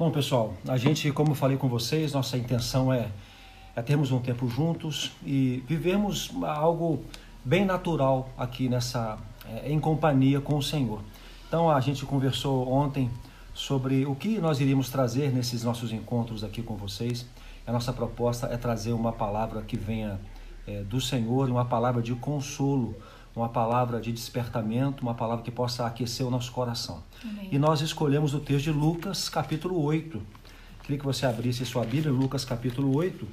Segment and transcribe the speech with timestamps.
[0.00, 3.10] Bom, pessoal, a gente, como eu falei com vocês, nossa intenção é,
[3.76, 7.04] é termos um tempo juntos e vivermos algo
[7.44, 11.02] bem natural aqui nessa é, em companhia com o Senhor.
[11.46, 13.10] Então a gente conversou ontem
[13.52, 17.26] sobre o que nós iríamos trazer nesses nossos encontros aqui com vocês.
[17.66, 20.18] A nossa proposta é trazer uma palavra que venha
[20.66, 22.96] é, do Senhor, uma palavra de consolo,
[23.34, 27.02] uma palavra de despertamento, uma palavra que possa aquecer o nosso coração.
[27.22, 27.48] Amém.
[27.52, 30.20] E nós escolhemos o texto de Lucas, capítulo 8.
[30.82, 33.26] Queria que você abrisse sua Bíblia, Lucas, capítulo 8,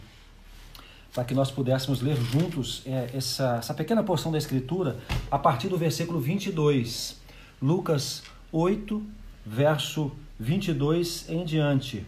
[1.13, 4.99] para que nós pudéssemos ler juntos é, essa, essa pequena porção da Escritura
[5.31, 7.17] a partir do versículo 22.
[7.59, 9.03] Lucas 8,
[9.43, 12.05] verso 22 em diante.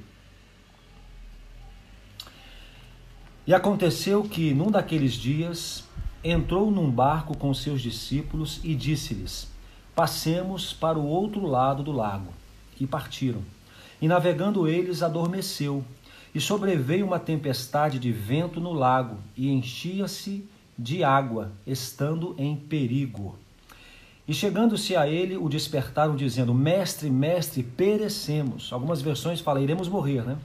[3.47, 5.83] E aconteceu que, num daqueles dias,
[6.23, 9.47] entrou num barco com seus discípulos e disse-lhes:
[9.95, 12.33] Passemos para o outro lado do lago.
[12.79, 13.41] E partiram.
[14.01, 15.83] E navegando eles, adormeceu.
[16.33, 20.47] E sobreveio uma tempestade de vento no lago, e enchia-se
[20.77, 23.35] de água, estando em perigo.
[24.27, 28.71] E chegando-se a ele, o despertaram, dizendo: Mestre, mestre, perecemos.
[28.71, 30.37] Algumas versões falam: iremos morrer, né?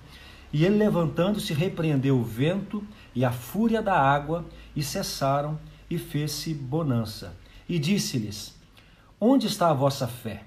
[0.52, 2.83] E ele, levantando-se, repreendeu o vento
[3.14, 5.58] e a fúria da água, e cessaram,
[5.89, 7.34] e fez-se bonança.
[7.69, 8.55] E disse-lhes:
[9.20, 10.44] Onde está a vossa fé?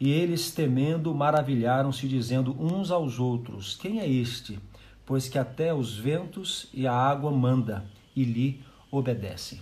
[0.00, 4.58] E eles, temendo, maravilharam-se, dizendo uns aos outros: Quem é este?
[5.04, 9.60] Pois que até os ventos e a água manda, e lhe obedecem.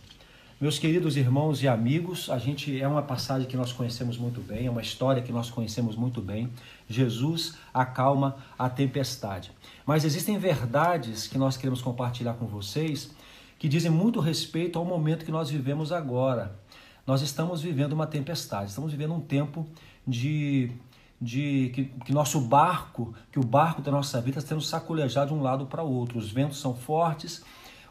[0.58, 4.66] Meus queridos irmãos e amigos, a gente é uma passagem que nós conhecemos muito bem,
[4.66, 6.50] é uma história que nós conhecemos muito bem.
[6.88, 9.52] Jesus acalma a tempestade.
[9.84, 13.10] Mas existem verdades que nós queremos compartilhar com vocês
[13.58, 16.58] que dizem muito respeito ao momento que nós vivemos agora.
[17.06, 19.66] Nós estamos vivendo uma tempestade, estamos vivendo um tempo
[20.06, 20.72] de,
[21.20, 25.34] de que, que nosso barco, que o barco da nossa vida está sendo sacolejado de
[25.34, 26.18] um lado para o outro.
[26.18, 27.44] Os ventos são fortes,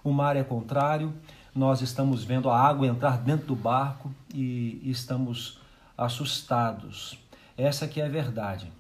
[0.03, 1.13] o mar é contrário,
[1.53, 5.59] nós estamos vendo a água entrar dentro do barco e, e estamos
[5.98, 7.17] assustados.
[7.58, 8.71] Essa que é a verdade.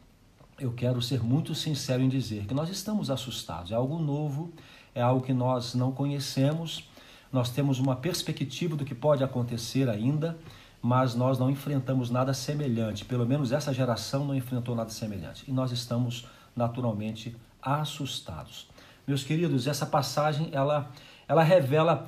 [0.59, 3.71] Eu quero ser muito sincero em dizer que nós estamos assustados.
[3.71, 4.53] É algo novo,
[4.95, 6.89] é algo que nós não conhecemos,
[7.31, 10.37] nós temos uma perspectiva do que pode acontecer ainda,
[10.81, 15.51] mas nós não enfrentamos nada semelhante, pelo menos essa geração não enfrentou nada semelhante, e
[15.51, 16.25] nós estamos
[16.55, 18.69] naturalmente assustados.
[19.05, 20.89] Meus queridos, essa passagem ela,
[21.27, 22.07] ela revela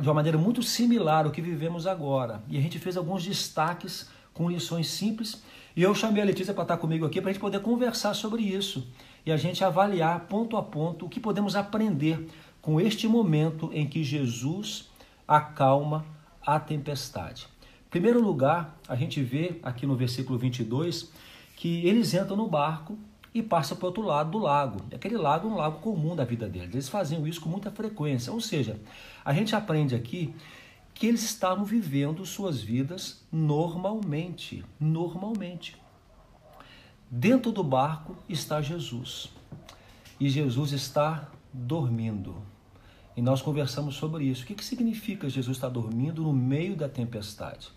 [0.00, 4.08] de uma maneira muito similar o que vivemos agora, e a gente fez alguns destaques
[4.32, 5.42] com lições simples,
[5.74, 8.42] e eu chamei a Letícia para estar comigo aqui para a gente poder conversar sobre
[8.42, 8.86] isso
[9.24, 12.28] e a gente avaliar ponto a ponto o que podemos aprender
[12.60, 14.90] com este momento em que Jesus
[15.26, 16.04] acalma
[16.44, 17.46] a tempestade.
[17.86, 21.10] Em primeiro lugar, a gente vê aqui no versículo 22
[21.56, 22.98] que eles entram no barco
[23.34, 24.80] e passam para o outro lado do lago.
[24.94, 26.72] Aquele lago é um lago comum da vida deles.
[26.72, 28.32] Eles faziam isso com muita frequência.
[28.32, 28.80] Ou seja,
[29.24, 30.34] a gente aprende aqui
[30.94, 34.64] que eles estavam vivendo suas vidas normalmente.
[34.78, 35.76] Normalmente.
[37.12, 39.32] Dentro do barco está Jesus.
[40.20, 42.36] E Jesus está dormindo.
[43.16, 44.44] E nós conversamos sobre isso.
[44.44, 47.68] O que, que significa Jesus estar dormindo no meio da tempestade?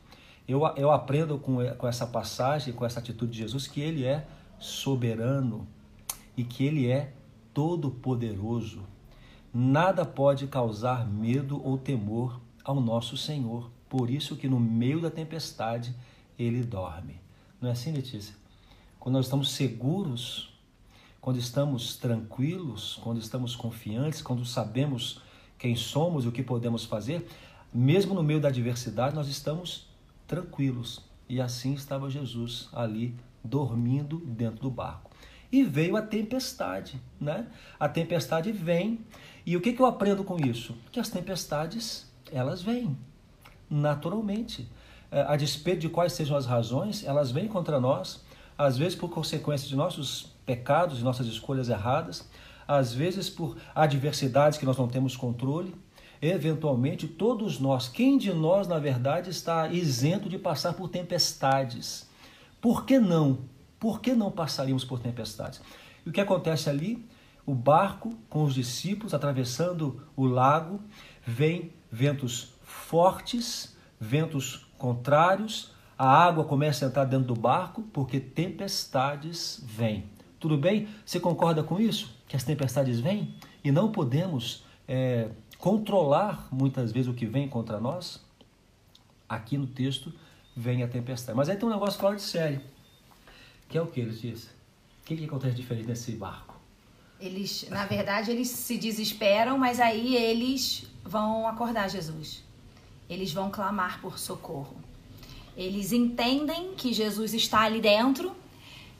[0.47, 4.27] Eu, eu aprendo com, com essa passagem, com essa atitude de Jesus, que ele é
[4.59, 5.67] soberano
[6.37, 7.13] e que ele é
[7.55, 8.83] todo-poderoso.
[9.51, 13.71] Nada pode causar medo ou temor ao nosso Senhor.
[13.89, 15.95] Por isso que no meio da tempestade
[16.37, 17.19] ele dorme.
[17.59, 18.42] Não é assim, Letícia?
[19.03, 20.49] Quando nós estamos seguros,
[21.19, 25.19] quando estamos tranquilos, quando estamos confiantes, quando sabemos
[25.57, 27.27] quem somos e o que podemos fazer,
[27.73, 29.89] mesmo no meio da adversidade, nós estamos
[30.25, 31.01] tranquilos.
[31.27, 35.11] E assim estava Jesus ali dormindo dentro do barco.
[35.51, 37.47] E veio a tempestade, né?
[37.77, 39.01] A tempestade vem.
[39.45, 40.77] E o que, que eu aprendo com isso?
[40.93, 42.97] Que as tempestades, elas vêm
[43.69, 44.65] naturalmente.
[45.11, 48.23] É, a despeito de quais sejam as razões, elas vêm contra nós
[48.57, 52.27] às vezes por consequência de nossos pecados e nossas escolhas erradas,
[52.67, 55.75] às vezes por adversidades que nós não temos controle.
[56.21, 62.09] Eventualmente, todos nós, quem de nós, na verdade, está isento de passar por tempestades?
[62.61, 63.39] Por que não?
[63.77, 65.61] Por que não passaríamos por tempestades?
[66.05, 67.05] E o que acontece ali?
[67.45, 70.79] O barco com os discípulos atravessando o lago,
[71.25, 75.72] vem ventos fortes, ventos contrários,
[76.03, 80.03] a água começa a entrar dentro do barco porque tempestades vêm.
[80.37, 80.89] Tudo bem?
[81.05, 82.13] Você concorda com isso?
[82.27, 83.33] Que as tempestades vêm
[83.63, 88.21] e não podemos é, controlar muitas vezes o que vem contra nós?
[89.29, 90.11] Aqui no texto
[90.53, 91.37] vem a tempestade.
[91.37, 92.59] Mas aí tem um negócio fora de série.
[93.69, 94.49] Que é o que, eles dizem?
[95.01, 96.59] O que, que acontece diferente nesse barco?
[97.17, 102.43] Eles, na verdade, eles se desesperam, mas aí eles vão acordar Jesus.
[103.09, 104.75] Eles vão clamar por socorro.
[105.57, 108.35] Eles entendem que Jesus está ali dentro.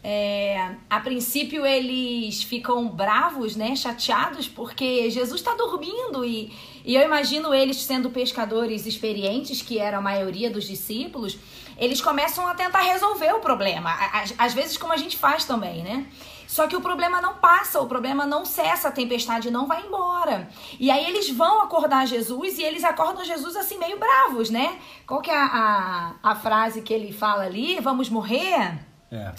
[0.05, 6.51] É, a princípio eles ficam bravos, né, chateados, porque Jesus está dormindo e,
[6.83, 11.38] e eu imagino eles sendo pescadores experientes, que era a maioria dos discípulos,
[11.77, 15.81] eles começam a tentar resolver o problema, às, às vezes como a gente faz também,
[15.83, 16.06] né?
[16.48, 20.50] Só que o problema não passa, o problema não cessa, a tempestade não vai embora.
[20.80, 24.78] E aí eles vão acordar Jesus e eles acordam Jesus assim meio bravos, né?
[25.06, 27.80] Qual que é a, a, a frase que ele fala ali?
[27.80, 28.80] Vamos morrer?
[29.12, 29.34] É.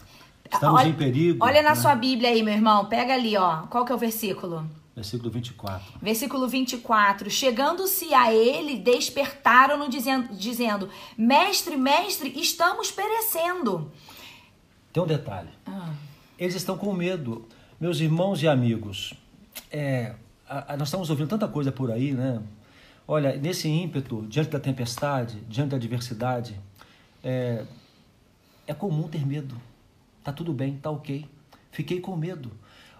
[0.52, 1.44] Estamos olha, em perigo.
[1.44, 1.74] Olha na né?
[1.74, 2.86] sua Bíblia aí, meu irmão.
[2.86, 3.62] Pega ali, ó.
[3.66, 4.68] Qual que é o versículo?
[4.94, 5.98] Versículo 24.
[6.00, 7.28] Versículo 24.
[7.28, 13.90] Chegando-se a ele, despertaram-no dizendo, dizendo: Mestre, mestre, estamos perecendo.
[14.92, 15.48] Tem um detalhe.
[15.66, 15.90] Ah.
[16.38, 17.46] Eles estão com medo.
[17.80, 19.14] Meus irmãos e amigos,
[19.70, 20.14] é,
[20.48, 22.40] a, a, nós estamos ouvindo tanta coisa por aí, né?
[23.06, 26.58] Olha, nesse ímpeto, diante da tempestade, diante da adversidade,
[27.22, 27.64] é,
[28.66, 29.60] é comum ter medo.
[30.22, 31.26] Tá tudo bem, tá ok.
[31.70, 32.50] Fiquei com medo.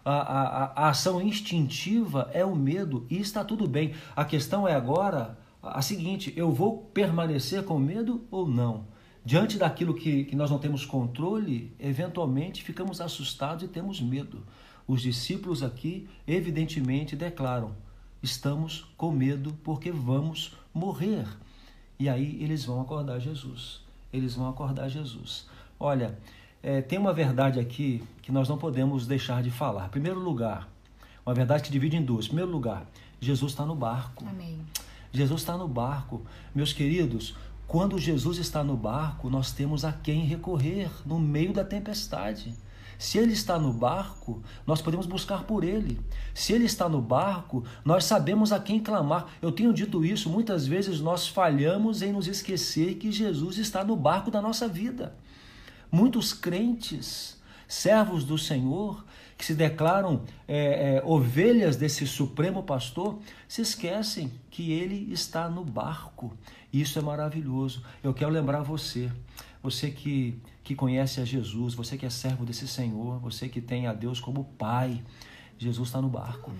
[0.04, 3.94] A, a, a, ação instintiva é o medo e está tudo bem.
[4.14, 8.84] A questão é agora a seguinte: eu vou permanecer com medo ou não?
[9.24, 14.42] Diante daquilo que, que nós não temos controle, eventualmente ficamos assustados e temos medo.
[14.86, 17.74] Os discípulos aqui, evidentemente, declaram:
[18.22, 21.26] estamos com medo porque vamos morrer.
[21.98, 23.80] E aí eles vão acordar Jesus.
[24.12, 25.46] Eles vão acordar Jesus.
[25.80, 26.18] Olha,
[26.62, 29.88] é, tem uma verdade aqui que nós não podemos deixar de falar.
[29.88, 30.68] Primeiro lugar,
[31.24, 32.26] uma verdade que divide em duas.
[32.26, 32.86] Primeiro lugar,
[33.20, 34.26] Jesus está no barco.
[34.28, 34.60] Amém.
[35.12, 36.22] Jesus está no barco.
[36.54, 37.34] Meus queridos,
[37.66, 42.54] quando Jesus está no barco, nós temos a quem recorrer no meio da tempestade.
[42.98, 46.00] Se ele está no barco, nós podemos buscar por ele.
[46.32, 49.26] Se ele está no barco, nós sabemos a quem clamar.
[49.42, 53.96] Eu tenho dito isso, muitas vezes nós falhamos em nos esquecer que Jesus está no
[53.96, 55.16] barco da nossa vida.
[55.90, 59.04] Muitos crentes, servos do Senhor,
[59.36, 65.64] que se declaram é, é, ovelhas desse supremo pastor, se esquecem que ele está no
[65.64, 66.36] barco.
[66.72, 67.82] Isso é maravilhoso.
[68.02, 69.10] Eu quero lembrar você,
[69.62, 73.86] você que, que conhece a Jesus, você que é servo desse Senhor, você que tem
[73.86, 75.02] a Deus como Pai.
[75.56, 76.52] Jesus está no barco.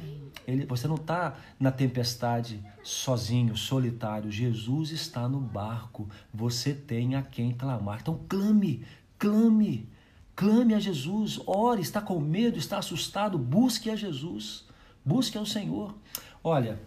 [0.47, 4.31] Ele, você não está na tempestade sozinho, solitário.
[4.31, 6.09] Jesus está no barco.
[6.33, 7.99] Você tem a quem clamar.
[8.01, 8.85] Então clame,
[9.19, 9.89] Clame,
[10.35, 14.65] clame a Jesus, ore, está com medo, está assustado, busque a Jesus,
[15.05, 15.95] busque ao Senhor.
[16.43, 16.81] Olha,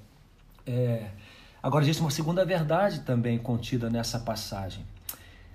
[0.65, 1.11] é,
[1.61, 4.85] agora existe uma segunda verdade também contida nessa passagem.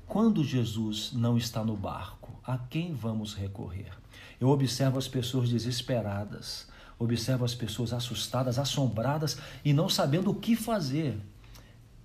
[0.06, 3.92] Quando Jesus não está no barco, a quem vamos recorrer?
[4.40, 6.66] Eu observo as pessoas desesperadas,
[6.98, 11.18] observo as pessoas assustadas, assombradas e não sabendo o que fazer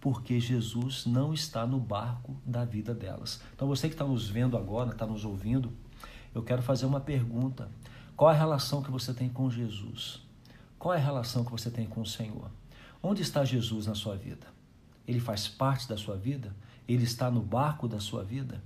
[0.09, 3.41] porque Jesus não está no barco da vida delas.
[3.53, 5.69] Então você que está nos vendo agora, está nos ouvindo,
[6.33, 7.69] eu quero fazer uma pergunta.
[8.15, 10.21] Qual a relação que você tem com Jesus?
[10.79, 12.49] Qual é a relação que você tem com o Senhor?
[13.03, 14.47] Onde está Jesus na sua vida?
[15.05, 16.55] Ele faz parte da sua vida?
[16.87, 18.63] Ele está no barco da sua vida?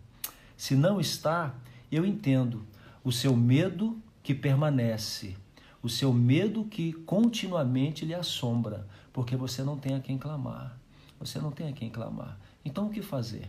[0.56, 1.56] Se não está,
[1.92, 2.64] eu entendo
[3.04, 5.36] o seu medo que permanece,
[5.82, 10.80] o seu medo que continuamente lhe assombra, porque você não tem a quem clamar.
[11.22, 12.36] Você não tem a quem clamar.
[12.66, 13.48] Então o que fazer?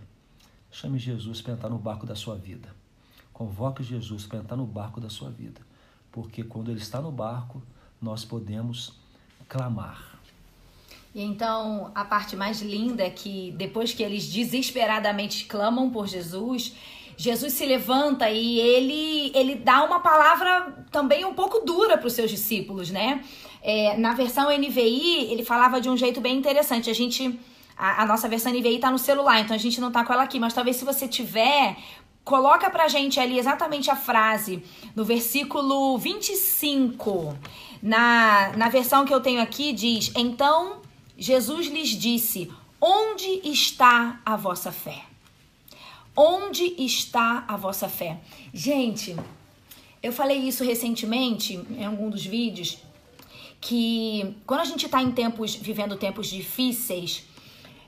[0.70, 2.68] Chame Jesus para entrar no barco da sua vida.
[3.32, 5.62] Convoque Jesus para entrar no barco da sua vida.
[6.12, 7.62] Porque quando ele está no barco,
[8.00, 8.92] nós podemos
[9.48, 10.20] clamar.
[11.14, 16.74] E então a parte mais linda é que depois que eles desesperadamente clamam por Jesus,
[17.16, 22.12] Jesus se levanta e ele ele dá uma palavra também um pouco dura para os
[22.12, 23.24] seus discípulos, né?
[23.62, 26.90] É, na versão NVI ele falava de um jeito bem interessante.
[26.90, 27.38] A gente
[27.76, 30.22] a, a nossa versão NVI tá no celular, então a gente não tá com ela
[30.22, 31.76] aqui, mas talvez se você tiver,
[32.24, 34.62] coloca pra gente ali exatamente a frase
[34.94, 37.36] no versículo 25.
[37.82, 40.80] Na, na versão que eu tenho aqui diz: Então
[41.18, 42.50] Jesus lhes disse:
[42.80, 45.02] Onde está a vossa fé?
[46.16, 48.20] Onde está a vossa fé?
[48.52, 49.16] Gente,
[50.02, 52.78] eu falei isso recentemente em algum dos vídeos
[53.60, 57.24] que quando a gente está em tempos vivendo tempos difíceis,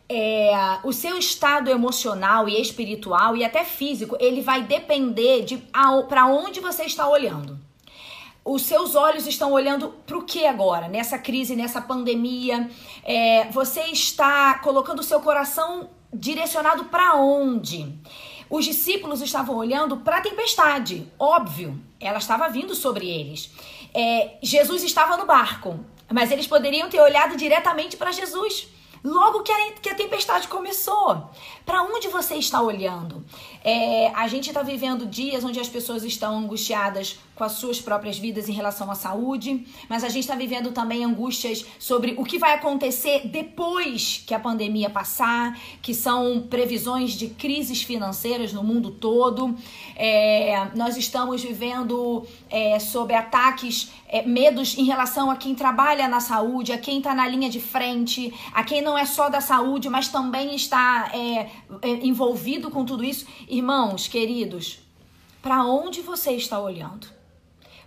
[0.09, 5.59] é, o seu estado emocional e espiritual e até físico, ele vai depender de
[6.09, 7.59] para onde você está olhando.
[8.45, 10.87] Os seus olhos estão olhando para o que agora?
[10.87, 12.69] Nessa crise, nessa pandemia?
[13.03, 17.99] É, você está colocando o seu coração direcionado para onde?
[18.57, 23.51] os discípulos estavam olhando para a tempestade, óbvio, ela estava vindo sobre eles.
[23.93, 25.81] É, Jesus estava no barco,
[26.13, 28.69] mas eles poderiam ter olhado diretamente para Jesus.
[29.05, 31.29] Logo que a, que a tempestade começou.
[31.67, 33.23] Para onde você está olhando?
[33.63, 38.19] É, a gente está vivendo dias onde as pessoas estão angustiadas com as suas próprias
[38.19, 42.39] vidas em relação à saúde, mas a gente está vivendo também angústias sobre o que
[42.39, 48.91] vai acontecer depois que a pandemia passar, que são previsões de crises financeiras no mundo
[48.91, 49.55] todo.
[49.97, 56.21] É, nós estamos vivendo é, sob ataques, é, medos em relação a quem trabalha na
[56.21, 59.89] saúde, a quem está na linha de frente, a quem não é só da saúde,
[59.89, 61.51] mas também está é,
[61.83, 63.27] é, envolvido com tudo isso.
[63.49, 64.79] Irmãos, queridos,
[65.43, 67.07] para onde você está olhando?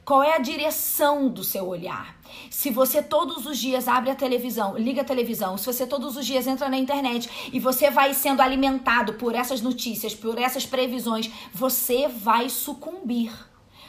[0.07, 2.15] Qual é a direção do seu olhar?
[2.49, 6.25] Se você todos os dias abre a televisão, liga a televisão, se você todos os
[6.25, 11.29] dias entra na internet e você vai sendo alimentado por essas notícias, por essas previsões,
[11.53, 13.33] você vai sucumbir.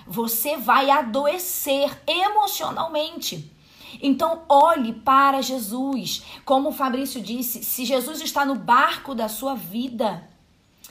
[0.08, 3.56] Você vai adoecer emocionalmente.
[4.02, 6.22] Então, olhe para Jesus.
[6.44, 10.22] Como o Fabrício disse, se Jesus está no barco da sua vida,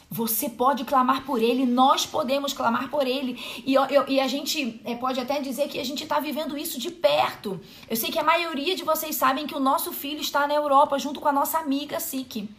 [0.09, 3.37] você pode clamar por ele, nós podemos clamar por ele.
[3.65, 6.79] E, eu, e a gente é, pode até dizer que a gente está vivendo isso
[6.79, 7.59] de perto.
[7.89, 10.97] Eu sei que a maioria de vocês sabem que o nosso filho está na Europa
[10.97, 12.49] junto com a nossa amiga Siki.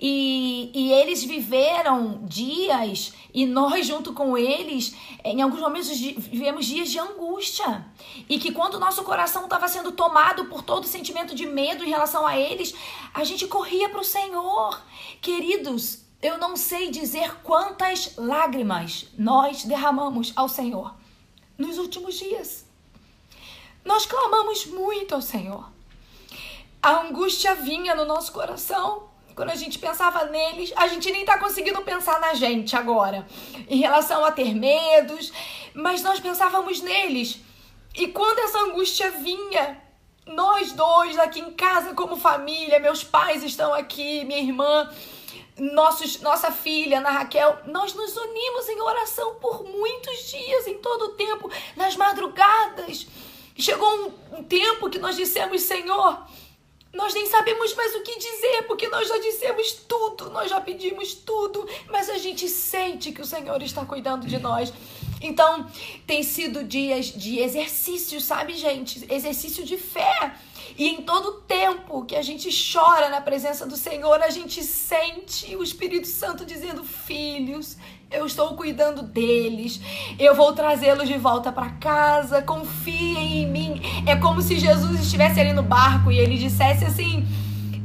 [0.00, 4.94] E, e eles viveram dias, e nós junto com eles,
[5.24, 7.84] em alguns momentos vivemos dias de angústia.
[8.28, 11.84] E que quando o nosso coração estava sendo tomado por todo o sentimento de medo
[11.84, 12.72] em relação a eles,
[13.12, 14.80] a gente corria para o Senhor.
[15.20, 20.94] Queridos, eu não sei dizer quantas lágrimas nós derramamos ao Senhor
[21.58, 22.64] nos últimos dias.
[23.84, 25.68] Nós clamamos muito ao Senhor.
[26.80, 29.10] A angústia vinha no nosso coração.
[29.34, 33.26] Quando a gente pensava neles, a gente nem está conseguindo pensar na gente agora,
[33.66, 35.32] em relação a ter medos,
[35.74, 37.40] mas nós pensávamos neles.
[37.94, 39.82] E quando essa angústia vinha,
[40.26, 44.88] nós dois aqui em casa como família, meus pais estão aqui, minha irmã,
[45.58, 51.06] nossos, nossa filha, Ana Raquel, nós nos unimos em oração por muitos dias, em todo
[51.06, 53.06] o tempo, nas madrugadas.
[53.56, 56.26] Chegou um, um tempo que nós dissemos, Senhor,
[56.92, 61.14] nós nem sabemos mais o que dizer, porque nós já dissemos tudo, nós já pedimos
[61.14, 64.72] tudo, mas a gente sente que o Senhor está cuidando de nós.
[65.20, 65.70] Então,
[66.06, 69.06] tem sido dias de exercício, sabe, gente?
[69.10, 70.34] Exercício de fé
[70.78, 75.54] e em todo tempo que a gente chora na presença do Senhor, a gente sente
[75.56, 77.76] o Espírito Santo dizendo: Filhos,
[78.10, 79.80] eu estou cuidando deles,
[80.18, 83.80] eu vou trazê-los de volta para casa, confiem em mim.
[84.06, 87.26] É como se Jesus estivesse ali no barco e ele dissesse assim: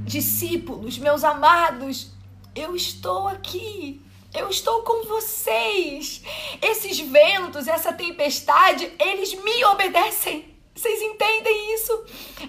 [0.06, 2.12] Discípulos, meus amados,
[2.56, 4.02] eu estou aqui.
[4.34, 6.22] Eu estou com vocês.
[6.62, 10.57] Esses ventos, essa tempestade, eles me obedecem.
[10.78, 12.04] Vocês entendem isso?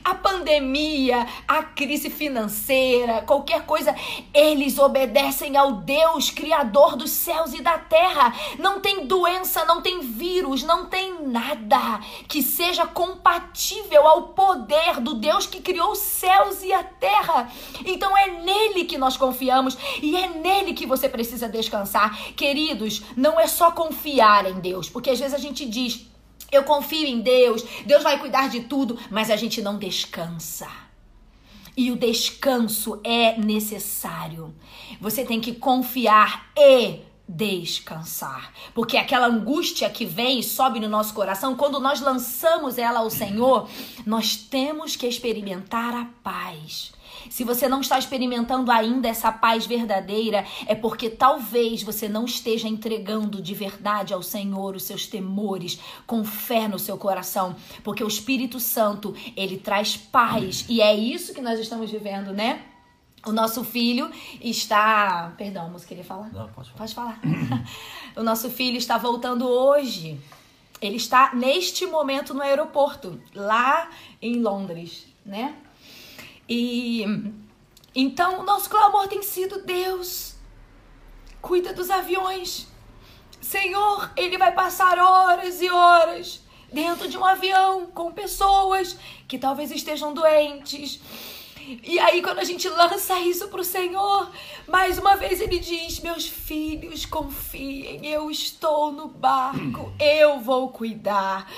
[0.04, 3.96] A pandemia, a crise financeira, qualquer coisa,
[4.34, 8.34] eles obedecem ao Deus, Criador dos céus e da terra.
[8.58, 15.14] Não tem doença, não tem vírus, não tem nada que seja compatível ao poder do
[15.14, 17.50] Deus que criou os céus e a terra.
[17.86, 22.34] Então é nele que nós confiamos e é nele que você precisa descansar.
[22.34, 26.17] Queridos, não é só confiar em Deus, porque às vezes a gente diz.
[26.50, 30.68] Eu confio em Deus, Deus vai cuidar de tudo, mas a gente não descansa.
[31.76, 34.54] E o descanso é necessário.
[35.00, 38.52] Você tem que confiar e descansar.
[38.74, 43.10] Porque aquela angústia que vem e sobe no nosso coração, quando nós lançamos ela ao
[43.10, 43.68] Senhor,
[44.06, 46.92] nós temos que experimentar a paz.
[47.30, 52.68] Se você não está experimentando ainda essa paz verdadeira, é porque talvez você não esteja
[52.68, 58.08] entregando de verdade ao Senhor os seus temores, com fé no seu coração, porque o
[58.08, 62.62] Espírito Santo, ele traz paz e é isso que nós estamos vivendo, né?
[63.26, 65.34] O nosso filho está.
[65.36, 66.30] Perdão, moço, queria falar?
[66.32, 66.78] Não, pode falar.
[66.78, 67.20] Pode falar.
[68.16, 70.18] o nosso filho está voltando hoje.
[70.80, 73.90] Ele está neste momento no aeroporto, lá
[74.22, 75.56] em Londres, né?
[76.48, 77.04] E
[77.94, 80.34] então o nosso clamor tem sido: Deus,
[81.42, 82.66] cuida dos aviões.
[83.40, 89.70] Senhor, ele vai passar horas e horas dentro de um avião com pessoas que talvez
[89.70, 91.00] estejam doentes.
[91.82, 94.30] E aí, quando a gente lança isso para o Senhor,
[94.66, 101.50] mais uma vez ele diz: Meus filhos, confiem, eu estou no barco, eu vou cuidar.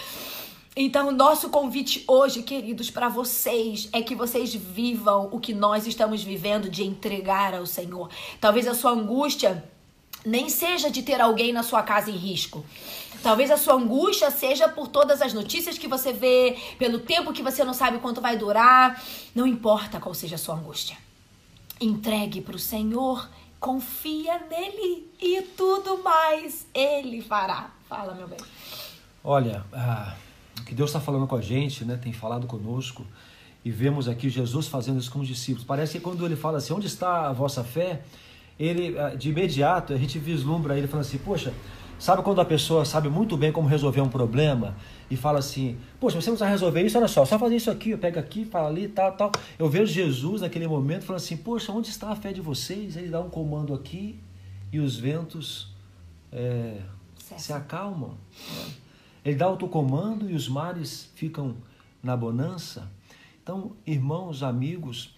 [0.82, 6.22] Então, nosso convite hoje, queridos, para vocês é que vocês vivam o que nós estamos
[6.24, 8.08] vivendo de entregar ao Senhor.
[8.40, 9.62] Talvez a sua angústia
[10.24, 12.64] nem seja de ter alguém na sua casa em risco.
[13.22, 17.42] Talvez a sua angústia seja por todas as notícias que você vê, pelo tempo que
[17.42, 19.04] você não sabe quanto vai durar.
[19.34, 20.96] Não importa qual seja a sua angústia.
[21.78, 23.28] Entregue para o Senhor,
[23.60, 27.68] confia nele e tudo mais ele fará.
[27.86, 28.40] Fala, meu bem.
[29.22, 30.14] Olha, ah,
[30.66, 31.96] que Deus está falando com a gente, né?
[31.96, 33.04] Tem falado conosco
[33.64, 35.64] e vemos aqui Jesus fazendo isso com os discípulos.
[35.66, 38.02] Parece que quando ele fala assim, onde está a vossa fé?
[38.58, 41.52] Ele, ah, de imediato, a gente vislumbra ele falando assim, poxa,
[41.98, 44.76] sabe quando a pessoa sabe muito bem como resolver um problema
[45.10, 47.96] e fala assim, poxa, você não precisa resolver isso, olha só, só fazer isso aqui,
[47.96, 49.32] pega aqui, fala ali, tal, tal.
[49.58, 52.96] Eu vejo Jesus naquele momento falando assim, poxa, onde está a fé de vocês?
[52.96, 54.18] Ele dá um comando aqui
[54.72, 55.74] e os ventos
[56.32, 56.78] é,
[57.36, 58.16] se acalmam.
[59.24, 61.56] Ele dá outro comando e os mares ficam
[62.02, 62.90] na bonança.
[63.42, 65.14] Então, irmãos, amigos,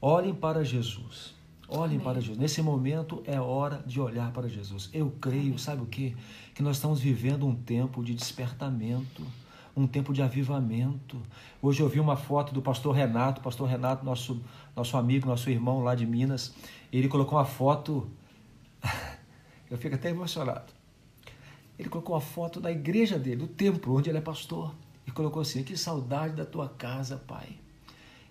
[0.00, 1.34] olhem para Jesus.
[1.68, 2.00] Olhem Amém.
[2.00, 2.36] para Jesus.
[2.36, 4.90] Nesse momento é hora de olhar para Jesus.
[4.92, 6.16] Eu creio, sabe o que?
[6.54, 9.22] Que nós estamos vivendo um tempo de despertamento,
[9.76, 11.22] um tempo de avivamento.
[11.62, 14.42] Hoje eu vi uma foto do pastor Renato, pastor Renato, nosso,
[14.74, 16.52] nosso amigo, nosso irmão lá de Minas.
[16.92, 18.10] Ele colocou uma foto,
[19.70, 20.79] eu fico até emocionado.
[21.80, 24.74] Ele colocou uma foto da igreja dele, do templo onde ele é pastor.
[25.06, 27.48] E colocou assim: Que saudade da tua casa, pai.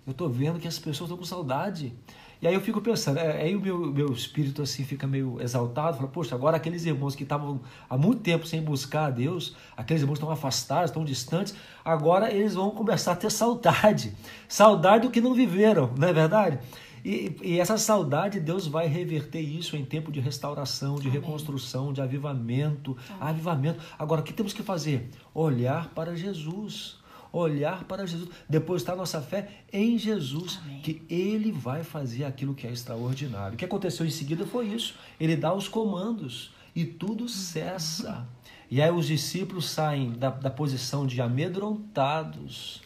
[0.06, 1.92] Eu estou vendo que as pessoas estão com saudade.
[2.40, 5.98] E aí eu fico pensando, é, aí o meu, meu espírito assim fica meio exaltado,
[5.98, 10.00] fala, poxa, agora aqueles irmãos que estavam há muito tempo sem buscar a Deus, aqueles
[10.00, 11.54] irmãos estão afastados, estão distantes,
[11.84, 14.14] agora eles vão começar a ter saudade,
[14.48, 16.58] saudade do que não viveram, não é verdade?
[17.04, 21.20] E, e essa saudade, Deus vai reverter isso em tempo de restauração, de Amém.
[21.20, 23.28] reconstrução, de avivamento, Amém.
[23.28, 23.82] avivamento.
[23.98, 25.10] Agora, o que temos que fazer?
[25.34, 26.98] Olhar para Jesus
[27.32, 30.80] olhar para Jesus, depositar nossa fé em Jesus, Amém.
[30.80, 33.54] que Ele vai fazer aquilo que é extraordinário.
[33.54, 34.94] O que aconteceu em seguida foi isso.
[35.18, 38.26] Ele dá os comandos e tudo cessa.
[38.70, 42.82] E aí os discípulos saem da, da posição de amedrontados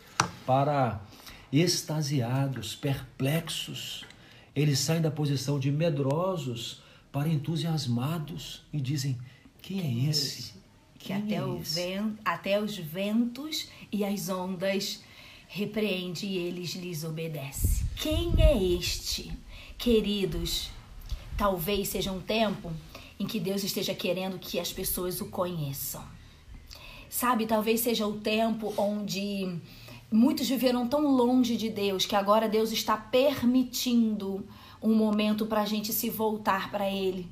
[0.46, 1.00] para
[1.60, 4.04] extasiados, perplexos.
[4.54, 9.18] Eles saem da posição de medrosos para entusiasmados e dizem:
[9.60, 10.64] Quem é esse?
[11.04, 15.02] que até, o vento, até os ventos e as ondas
[15.46, 17.84] repreende e eles lhes obedece.
[17.94, 19.30] Quem é este?
[19.76, 20.70] Queridos,
[21.36, 22.72] talvez seja um tempo
[23.20, 26.02] em que Deus esteja querendo que as pessoas o conheçam.
[27.10, 29.60] Sabe, talvez seja o tempo onde
[30.14, 34.46] muitos viveram tão longe de Deus que agora Deus está permitindo
[34.82, 37.28] um momento para a gente se voltar para Ele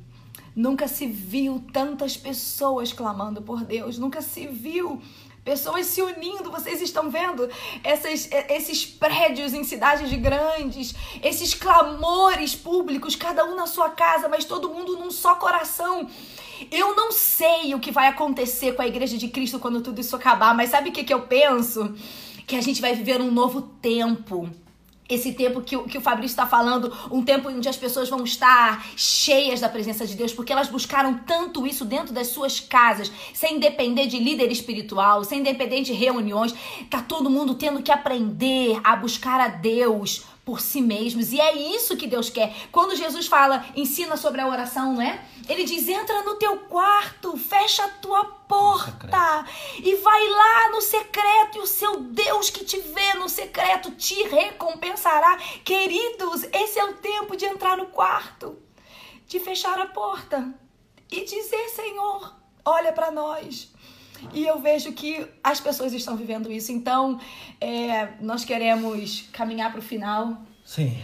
[0.55, 5.01] Nunca se viu tantas pessoas clamando por Deus, nunca se viu
[5.43, 6.51] pessoas se unindo.
[6.51, 7.49] Vocês estão vendo
[7.83, 14.45] essas, esses prédios em cidades grandes, esses clamores públicos, cada um na sua casa, mas
[14.45, 16.07] todo mundo num só coração.
[16.71, 20.15] Eu não sei o que vai acontecer com a Igreja de Cristo quando tudo isso
[20.15, 21.95] acabar, mas sabe o que, que eu penso?
[22.47, 24.51] Que a gente vai viver um novo tempo
[25.09, 28.87] esse tempo que, que o Fabrício está falando, um tempo onde as pessoas vão estar
[28.97, 33.59] cheias da presença de Deus, porque elas buscaram tanto isso dentro das suas casas, sem
[33.59, 36.55] depender de líder espiritual, sem depender de reuniões.
[36.89, 41.33] Tá todo mundo tendo que aprender a buscar a Deus por si mesmos.
[41.33, 42.53] E é isso que Deus quer.
[42.71, 45.25] Quando Jesus fala, ensina sobre a oração, não é?
[45.49, 49.47] Ele diz: entra no teu quarto, fecha a tua porta
[49.79, 54.23] e vai lá no secreto, e o seu Deus que te vê no secreto te
[54.25, 55.37] recompensará.
[55.65, 58.59] Queridos, esse é o tempo de entrar no quarto,
[59.27, 60.55] de fechar a porta
[61.11, 63.72] e dizer: Senhor, olha para nós.
[64.33, 66.73] E eu vejo que as pessoas estão vivendo isso.
[66.73, 67.19] Então,
[67.61, 70.43] é, nós queremos caminhar para o final.
[70.65, 70.99] Sim.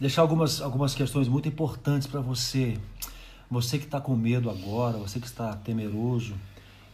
[0.00, 2.78] Deixar algumas, algumas questões muito importantes para você.
[3.50, 6.34] Você que está com medo agora, você que está temeroso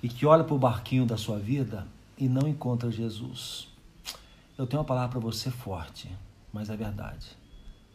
[0.03, 3.69] e que olha para o barquinho da sua vida e não encontra Jesus.
[4.57, 6.09] Eu tenho uma palavra para você forte,
[6.53, 7.27] mas é verdade.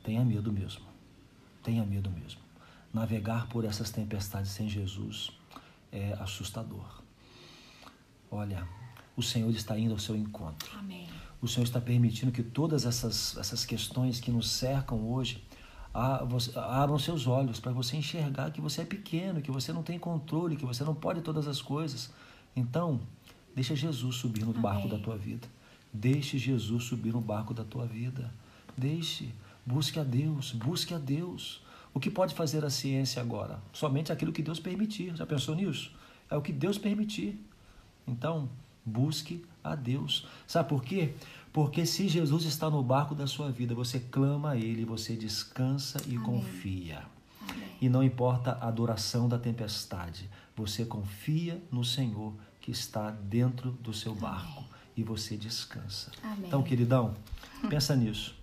[0.03, 0.86] Tenha medo mesmo.
[1.63, 2.41] Tenha medo mesmo.
[2.93, 5.32] Navegar por essas tempestades sem Jesus
[5.91, 7.01] é assustador.
[8.32, 8.68] Olha,
[9.15, 10.70] o Senhor está indo ao seu encontro.
[10.78, 11.08] Amém.
[11.42, 15.44] O Senhor está permitindo que todas essas, essas questões que nos cercam hoje
[15.94, 20.56] abram seus olhos para você enxergar que você é pequeno, que você não tem controle,
[20.56, 22.12] que você não pode todas as coisas.
[22.56, 23.00] Então,
[23.56, 24.62] deixa Jesus subir no Amém.
[24.62, 25.48] barco da tua vida.
[25.92, 28.32] Deixe Jesus subir no barco da tua vida.
[28.78, 29.34] Deixe,
[29.65, 31.62] busque a Deus, busque a Deus.
[31.94, 33.60] O que pode fazer a ciência agora?
[33.74, 35.15] Somente aquilo que Deus permitir.
[35.15, 35.92] Já pensou nisso?
[36.30, 37.44] É o que Deus permitir.
[38.10, 38.50] Então,
[38.86, 40.28] busque a Deus.
[40.48, 41.13] Sabe por quê?
[41.52, 46.00] Porque se Jesus está no barco da sua vida, você clama a Ele, você descansa
[46.06, 46.24] e Amém.
[46.24, 47.04] confia.
[47.41, 47.69] Amém.
[47.82, 53.93] E não importa a duração da tempestade, você confia no Senhor que está dentro do
[53.93, 54.69] seu barco Amém.
[54.98, 56.12] e você descansa.
[56.45, 57.15] Então, queridão,
[57.69, 58.36] pensa nisso.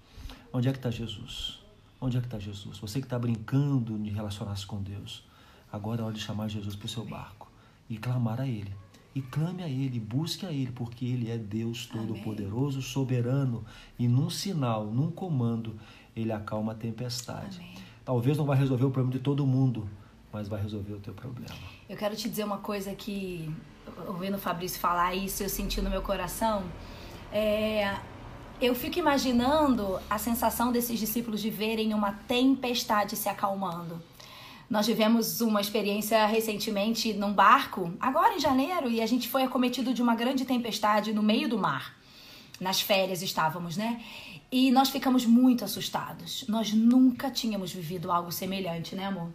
[0.52, 1.61] Onde é que está Jesus?
[2.00, 2.79] Onde é que está Jesus?
[2.79, 5.22] Você que está brincando de relacionar-se com Deus,
[5.70, 7.50] agora é hora de chamar Jesus para o seu barco
[7.88, 8.72] e clamar a Ele.
[9.16, 13.64] E clame a Ele, busque a Ele, porque Ele é Deus Todo-Poderoso, soberano,
[13.98, 15.74] e num sinal, num comando,
[16.14, 17.57] Ele acalma a tempestade.
[17.57, 17.74] Amém.
[18.05, 19.88] Talvez não vai resolver o problema de todo mundo,
[20.31, 21.57] mas vai resolver o teu problema.
[21.88, 23.50] Eu quero te dizer uma coisa que,
[24.07, 26.64] ouvindo o Fabrício falar isso, eu senti no meu coração.
[27.33, 27.96] É,
[28.61, 33.98] eu fico imaginando a sensação desses discípulos de verem uma tempestade se acalmando.
[34.68, 39.94] Nós tivemos uma experiência recentemente num barco, agora em janeiro, e a gente foi acometido
[39.94, 41.94] de uma grande tempestade no meio do mar.
[42.61, 44.02] Nas férias estávamos, né?
[44.50, 46.44] E nós ficamos muito assustados.
[46.48, 49.31] Nós nunca tínhamos vivido algo semelhante, né, amor?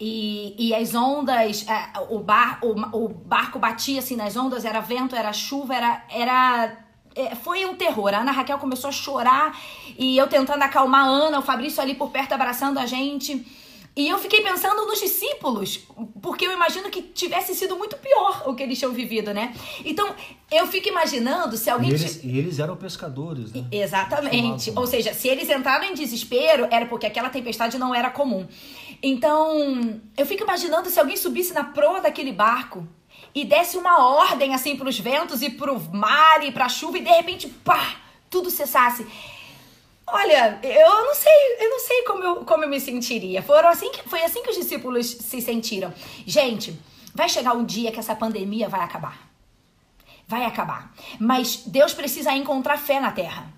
[0.00, 4.80] E, e as ondas, é, o, bar, o, o barco batia assim nas ondas, era
[4.80, 6.78] vento, era chuva, era, era
[7.16, 8.14] é, foi um terror.
[8.14, 9.58] A Ana Raquel começou a chorar
[9.98, 13.44] e eu tentando acalmar a Ana, o Fabrício ali por perto abraçando a gente.
[13.98, 15.80] E eu fiquei pensando nos discípulos,
[16.22, 19.52] porque eu imagino que tivesse sido muito pior o que eles tinham vivido, né?
[19.84, 20.14] Então,
[20.52, 21.90] eu fico imaginando se alguém.
[21.90, 23.64] E eles, e eles eram pescadores, né?
[23.72, 24.72] Exatamente.
[24.76, 28.46] Ou seja, se eles entraram em desespero, era porque aquela tempestade não era comum.
[29.02, 32.86] Então, eu fico imaginando se alguém subisse na proa daquele barco
[33.34, 36.68] e desse uma ordem assim para os ventos e para o mar e para a
[36.68, 37.96] chuva e de repente, pá,
[38.30, 39.04] tudo cessasse.
[40.10, 43.42] Olha, eu não sei, eu não sei como eu, como eu me sentiria.
[43.42, 45.92] Foram assim que, foi assim que os discípulos se sentiram.
[46.26, 46.78] Gente,
[47.14, 49.28] vai chegar um dia que essa pandemia vai acabar.
[50.26, 50.92] Vai acabar.
[51.18, 53.52] Mas Deus precisa encontrar fé na terra.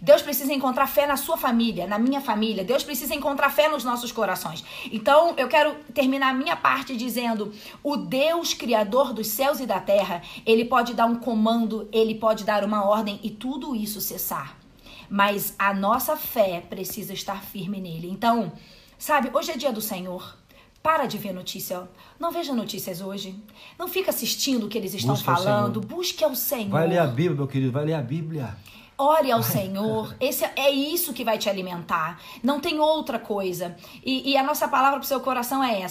[0.00, 2.64] Deus precisa encontrar fé na sua família, na minha família.
[2.64, 4.64] Deus precisa encontrar fé nos nossos corações.
[4.90, 7.52] Então, eu quero terminar a minha parte dizendo:
[7.84, 12.44] o Deus criador dos céus e da terra, ele pode dar um comando, ele pode
[12.44, 14.61] dar uma ordem e tudo isso cessar
[15.08, 18.08] mas a nossa fé precisa estar firme nele.
[18.10, 18.52] Então,
[18.98, 20.36] sabe, hoje é dia do Senhor.
[20.82, 21.88] Para de ver notícia.
[22.18, 23.36] Não veja notícias hoje.
[23.78, 25.78] Não fica assistindo o que eles estão Busque falando.
[25.78, 26.70] Ao Busque ao Senhor.
[26.70, 27.70] Vai ler a Bíblia, meu querido.
[27.70, 28.56] Vai ler a Bíblia.
[28.98, 30.14] Ore ao Senhor.
[30.20, 32.20] Esse é isso que vai te alimentar.
[32.42, 33.76] Não tem outra coisa.
[34.04, 35.90] E, e a nossa palavra para o seu coração é essa.